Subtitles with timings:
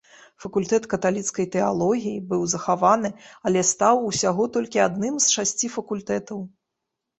[0.43, 3.13] Факультэт каталіцкай тэалогіі быў захаваны,
[3.51, 6.45] але стаў усяго толькі адным з шасці факультэтаў.